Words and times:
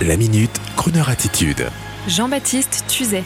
La 0.00 0.16
minute, 0.16 0.60
Kroneur 0.76 1.10
attitude. 1.10 1.68
Jean-Baptiste 2.08 2.84
Tuzet. 2.88 3.22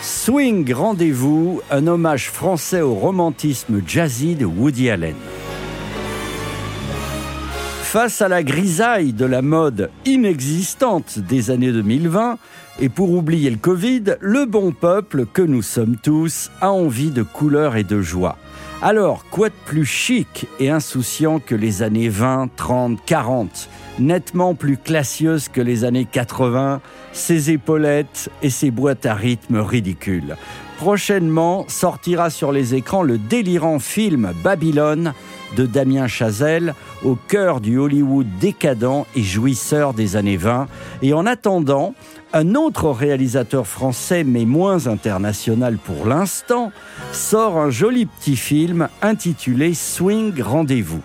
Swing 0.00 0.72
Rendez-vous, 0.72 1.60
un 1.70 1.86
hommage 1.86 2.30
français 2.30 2.80
au 2.80 2.94
romantisme 2.94 3.82
jazzy 3.86 4.34
de 4.34 4.46
Woody 4.46 4.88
Allen. 4.88 5.16
Face 7.82 8.22
à 8.22 8.28
la 8.28 8.42
grisaille 8.42 9.12
de 9.12 9.26
la 9.26 9.42
mode 9.42 9.90
inexistante 10.06 11.18
des 11.18 11.50
années 11.50 11.72
2020, 11.72 12.38
et 12.80 12.88
pour 12.88 13.10
oublier 13.10 13.50
le 13.50 13.58
Covid, 13.58 14.16
le 14.20 14.46
bon 14.46 14.72
peuple 14.72 15.26
que 15.26 15.42
nous 15.42 15.62
sommes 15.62 15.96
tous 16.02 16.50
a 16.62 16.70
envie 16.70 17.10
de 17.10 17.22
couleurs 17.22 17.76
et 17.76 17.84
de 17.84 18.00
joie. 18.00 18.38
Alors, 18.82 19.24
quoi 19.30 19.48
de 19.48 19.54
plus 19.64 19.86
chic 19.86 20.46
et 20.60 20.68
insouciant 20.68 21.38
que 21.38 21.54
les 21.54 21.82
années 21.82 22.10
20, 22.10 22.50
30, 22.56 22.98
40 23.06 23.70
Nettement 23.98 24.54
plus 24.54 24.76
classieuses 24.76 25.48
que 25.48 25.62
les 25.62 25.84
années 25.84 26.04
80, 26.04 26.82
ses 27.12 27.50
épaulettes 27.50 28.28
et 28.42 28.50
ses 28.50 28.70
boîtes 28.70 29.06
à 29.06 29.14
rythme 29.14 29.56
ridicules. 29.56 30.36
Prochainement 30.76 31.64
sortira 31.68 32.28
sur 32.28 32.52
les 32.52 32.74
écrans 32.74 33.02
le 33.02 33.16
délirant 33.16 33.78
film 33.78 34.34
Babylone 34.44 35.14
de 35.56 35.64
Damien 35.64 36.06
Chazelle, 36.06 36.74
au 37.02 37.14
cœur 37.14 37.62
du 37.62 37.78
Hollywood 37.78 38.26
décadent 38.38 39.06
et 39.14 39.22
jouisseur 39.22 39.94
des 39.94 40.16
années 40.16 40.36
20. 40.36 40.68
Et 41.00 41.14
en 41.14 41.24
attendant, 41.24 41.94
un 42.36 42.54
autre 42.54 42.90
réalisateur 42.90 43.66
français, 43.66 44.22
mais 44.22 44.44
moins 44.44 44.88
international 44.88 45.78
pour 45.78 46.06
l'instant, 46.06 46.70
sort 47.10 47.56
un 47.56 47.70
joli 47.70 48.04
petit 48.04 48.36
film 48.36 48.88
intitulé 49.00 49.72
Swing 49.72 50.42
Rendez-vous. 50.42 51.00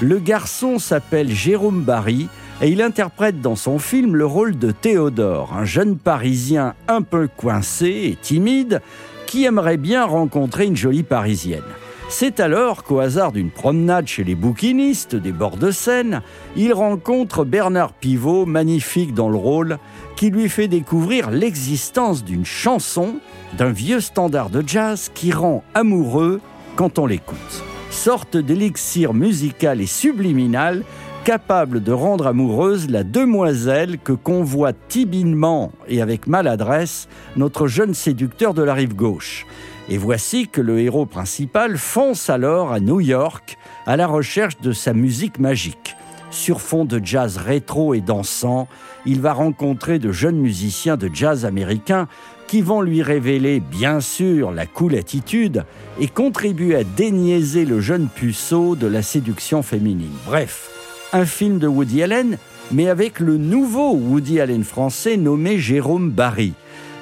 Le 0.00 0.20
garçon 0.20 0.78
s'appelle 0.78 1.28
Jérôme 1.28 1.82
Barry 1.82 2.28
et 2.62 2.68
il 2.68 2.82
interprète 2.82 3.40
dans 3.40 3.56
son 3.56 3.80
film 3.80 4.14
le 4.14 4.26
rôle 4.26 4.56
de 4.56 4.70
Théodore, 4.70 5.54
un 5.58 5.64
jeune 5.64 5.96
Parisien 5.96 6.74
un 6.86 7.02
peu 7.02 7.28
coincé 7.36 8.02
et 8.04 8.14
timide 8.14 8.80
qui 9.26 9.44
aimerait 9.44 9.78
bien 9.78 10.04
rencontrer 10.04 10.66
une 10.66 10.76
jolie 10.76 11.02
Parisienne. 11.02 11.64
C'est 12.08 12.38
alors 12.38 12.84
qu'au 12.84 13.00
hasard 13.00 13.32
d'une 13.32 13.50
promenade 13.50 14.06
chez 14.06 14.22
les 14.22 14.36
bouquinistes 14.36 15.16
des 15.16 15.32
bords 15.32 15.56
de 15.56 15.72
Seine, 15.72 16.22
il 16.54 16.72
rencontre 16.72 17.44
Bernard 17.44 17.92
Pivot, 17.92 18.46
magnifique 18.46 19.12
dans 19.12 19.28
le 19.28 19.36
rôle, 19.36 19.78
qui 20.16 20.30
lui 20.30 20.48
fait 20.48 20.66
découvrir 20.66 21.30
l'existence 21.30 22.24
d'une 22.24 22.46
chanson, 22.46 23.16
d'un 23.56 23.70
vieux 23.70 24.00
standard 24.00 24.50
de 24.50 24.64
jazz 24.66 25.10
qui 25.14 25.30
rend 25.30 25.62
amoureux 25.74 26.40
quand 26.74 26.98
on 26.98 27.06
l'écoute. 27.06 27.62
Sorte 27.90 28.36
d'élixir 28.36 29.14
musical 29.14 29.80
et 29.80 29.86
subliminal 29.86 30.82
capable 31.24 31.82
de 31.82 31.92
rendre 31.92 32.28
amoureuse 32.28 32.88
la 32.88 33.02
demoiselle 33.02 33.98
que 33.98 34.12
convoite 34.12 34.76
timidement 34.88 35.72
et 35.88 36.00
avec 36.00 36.26
maladresse 36.26 37.08
notre 37.36 37.66
jeune 37.66 37.94
séducteur 37.94 38.54
de 38.54 38.62
la 38.62 38.74
rive 38.74 38.94
gauche. 38.94 39.44
Et 39.88 39.98
voici 39.98 40.48
que 40.48 40.60
le 40.60 40.78
héros 40.78 41.06
principal 41.06 41.78
fonce 41.78 42.30
alors 42.30 42.72
à 42.72 42.80
New 42.80 43.00
York 43.00 43.58
à 43.86 43.96
la 43.96 44.06
recherche 44.06 44.60
de 44.60 44.72
sa 44.72 44.92
musique 44.92 45.38
magique. 45.38 45.96
Sur 46.30 46.60
fond 46.60 46.84
de 46.84 47.00
jazz 47.02 47.38
rétro 47.38 47.94
et 47.94 48.00
dansant, 48.00 48.68
il 49.04 49.20
va 49.20 49.32
rencontrer 49.32 49.98
de 49.98 50.12
jeunes 50.12 50.38
musiciens 50.38 50.96
de 50.96 51.08
jazz 51.12 51.44
américains 51.44 52.08
qui 52.46 52.62
vont 52.62 52.80
lui 52.80 53.02
révéler 53.02 53.60
bien 53.60 54.00
sûr 54.00 54.52
la 54.52 54.66
cool 54.66 54.94
attitude 54.96 55.64
et 56.00 56.08
contribuer 56.08 56.76
à 56.76 56.84
déniaiser 56.84 57.64
le 57.64 57.80
jeune 57.80 58.08
puceau 58.08 58.76
de 58.76 58.86
la 58.86 59.02
séduction 59.02 59.62
féminine. 59.62 60.12
Bref, 60.26 60.70
un 61.12 61.24
film 61.24 61.58
de 61.58 61.66
Woody 61.66 62.02
Allen, 62.02 62.38
mais 62.70 62.88
avec 62.88 63.20
le 63.20 63.36
nouveau 63.36 63.92
Woody 63.92 64.40
Allen 64.40 64.64
français 64.64 65.16
nommé 65.16 65.58
Jérôme 65.58 66.10
Barry. 66.10 66.52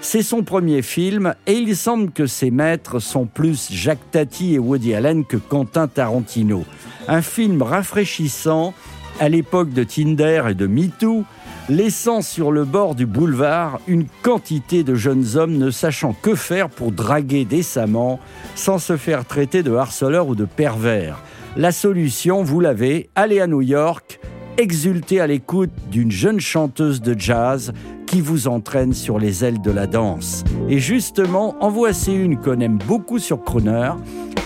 C'est 0.01 0.23
son 0.23 0.43
premier 0.43 0.83
film 0.83 1.35
et 1.47 1.55
il 1.55 1.75
semble 1.75 2.11
que 2.11 2.27
ses 2.27 2.51
maîtres 2.51 2.99
sont 2.99 3.25
plus 3.25 3.69
Jacques 3.73 4.11
Tati 4.11 4.55
et 4.55 4.59
Woody 4.59 4.95
Allen 4.95 5.25
que 5.25 5.39
Quentin 5.39 5.89
Tarantino. 5.89 6.65
Un 7.09 7.23
film 7.23 7.63
rafraîchissant 7.63 8.75
à 9.21 9.29
l'époque 9.29 9.71
de 9.71 9.85
Tinder 9.85 10.45
et 10.51 10.55
de 10.55 10.67
MeToo, 10.67 11.25
laissant 11.69 12.21
sur 12.21 12.53
le 12.53 12.65
bord 12.65 12.95
du 12.95 13.07
boulevard 13.07 13.81
une 13.87 14.07
quantité 14.23 14.83
de 14.83 14.95
jeunes 14.95 15.37
hommes 15.37 15.57
ne 15.57 15.71
sachant 15.71 16.15
que 16.21 16.35
faire 16.35 16.69
pour 16.69 16.93
draguer 16.93 17.45
décemment 17.45 18.21
sans 18.55 18.79
se 18.79 18.97
faire 18.97 19.25
traiter 19.25 19.63
de 19.63 19.75
harceleur 19.75 20.29
ou 20.29 20.35
de 20.35 20.45
pervers. 20.45 21.23
La 21.57 21.73
solution, 21.73 22.43
vous 22.43 22.61
l'avez, 22.61 23.09
allez 23.15 23.41
à 23.41 23.47
New 23.47 23.63
York, 23.63 24.21
exultez 24.59 25.21
à 25.21 25.27
l'écoute 25.27 25.71
d'une 25.91 26.11
jeune 26.11 26.41
chanteuse 26.41 27.01
de 27.01 27.19
jazz 27.19 27.73
qui 28.07 28.21
vous 28.21 28.49
entraîne 28.49 28.93
sur 28.93 29.19
les 29.19 29.45
ailes 29.45 29.61
de 29.63 29.71
la 29.71 29.87
danse. 29.87 30.45
Et 30.69 30.79
justement, 30.79 31.57
en 31.61 31.71
voici 31.71 32.15
une 32.15 32.39
qu'on 32.39 32.61
aime 32.61 32.79
beaucoup 32.87 33.19
sur 33.19 33.43
Crooner. 33.43 33.93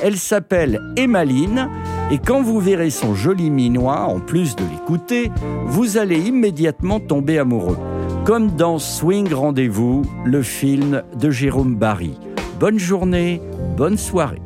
Elle 0.03 0.17
s'appelle 0.17 0.81
Emmaline, 0.97 1.69
et 2.11 2.19
quand 2.19 2.43
vous 2.43 2.59
verrez 2.59 2.91
son 2.91 3.15
joli 3.15 3.51
minois, 3.51 4.01
en 4.01 4.19
plus 4.19 4.57
de 4.57 4.63
l'écouter, 4.65 5.31
vous 5.67 5.99
allez 5.99 6.19
immédiatement 6.19 7.01
tomber 7.01 7.39
amoureux. 7.39 7.79
Comme 8.25 8.51
dans 8.53 8.79
Swing 8.79 9.33
Rendez-vous, 9.33 10.03
le 10.25 10.43
film 10.43 11.03
de 11.19 11.31
Jérôme 11.31 11.77
Barry. 11.77 12.19
Bonne 12.59 12.79
journée, 12.79 13.43
bonne 13.77 13.99
soirée. 13.99 14.41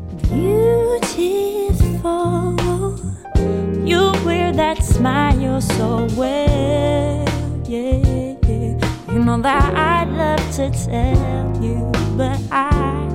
You 9.13 9.19
know 9.19 9.43
that 9.43 9.75
I'd 9.77 10.09
love 10.09 10.41
to 10.57 10.71
tell 10.71 11.63
you, 11.63 11.93
but 12.17 12.41
I, 12.51 13.07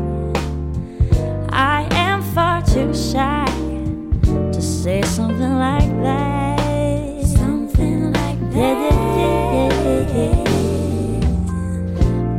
I 1.49 1.87
am 1.91 2.21
far 2.21 2.61
too 2.61 2.93
shy 2.93 3.46
say 4.87 5.01
something 5.01 5.55
like 5.57 5.91
that. 6.01 7.25
Something 7.25 8.13
like 8.13 8.39
that. 8.51 8.87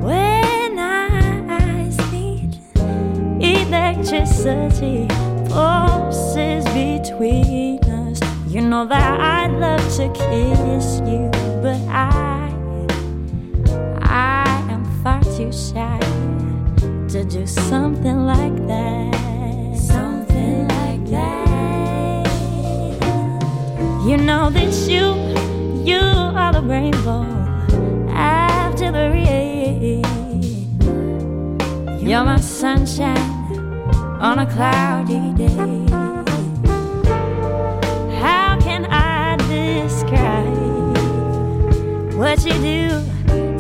When 0.06 0.78
I 0.78 1.90
need 2.10 2.56
electricity 3.42 5.06
forces 5.50 6.64
between 6.72 7.84
us, 7.84 8.18
you 8.46 8.62
know 8.62 8.86
that 8.86 9.20
I'd 9.20 9.52
love 9.66 9.84
to 9.98 10.08
kiss 10.08 11.02
you, 11.04 11.28
but 11.62 11.80
I. 11.90 12.48
I 14.00 14.46
am 14.70 14.84
far 15.02 15.22
too 15.36 15.52
shy 15.52 16.00
to 17.12 17.24
do 17.24 17.46
something 17.46 18.24
like 18.24 18.56
that. 18.68 19.37
You 24.08 24.16
know 24.16 24.48
that 24.48 24.72
you, 24.88 25.04
you 25.84 26.00
are 26.00 26.50
the 26.50 26.62
rainbow 26.62 27.24
after 28.08 28.90
the 28.90 29.10
rain. 29.12 30.02
You're 32.00 32.24
my 32.24 32.40
sunshine 32.40 33.18
on 34.18 34.38
a 34.38 34.46
cloudy 34.46 35.34
day. 35.34 35.86
How 38.18 38.58
can 38.62 38.86
I 38.86 39.36
describe 39.46 40.56
what 42.16 42.42
you 42.46 42.54
do 42.54 42.88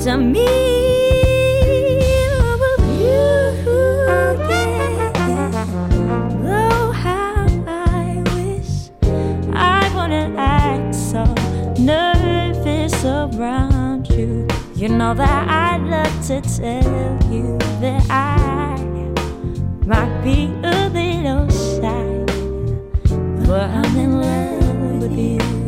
to 0.04 0.16
me? 0.16 0.77
Tell 16.40 17.32
you 17.32 17.58
that 17.80 18.06
I 18.10 18.76
might 19.86 20.22
be 20.22 20.52
a 20.62 20.88
little 20.88 21.48
shy, 21.50 22.24
but 23.46 23.68
I'm 23.70 23.96
in 23.96 24.20
love 24.20 25.02
with 25.02 25.18
you. 25.18 25.67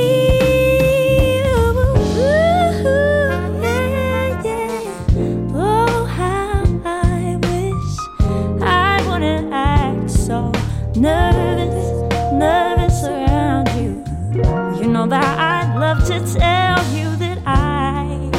to 16.11 16.19
tell 16.33 16.83
you 16.93 17.15
that 17.15 17.39
I 17.45 18.29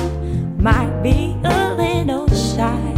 might 0.58 1.02
be 1.02 1.34
a 1.42 1.74
little 1.74 2.28
shy. 2.28 2.94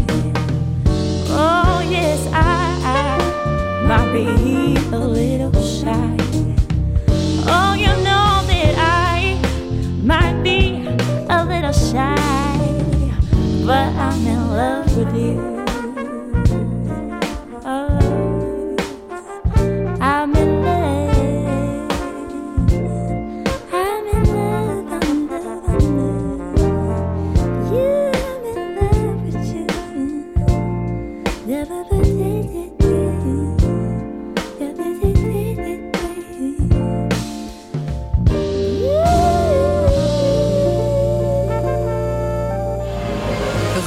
Oh, 1.29 1.81
yes, 1.89 2.27
I, 2.33 2.81
I 2.83 3.87
might 3.87 4.13
be 4.13 4.75
a 4.91 4.99
little 4.99 5.53
shy. 5.63 6.17
Oh, 7.47 7.75
you 7.75 7.93
know 8.03 8.43
that 8.51 8.75
I 8.77 9.39
might 10.03 10.43
be 10.43 10.85
a 11.31 11.45
little 11.45 11.73
shy, 11.73 12.17
but 13.65 13.89
I'm 13.95 14.27
in 14.27 14.49
love 14.49 14.97
with 14.97 15.15
you. 15.15 15.64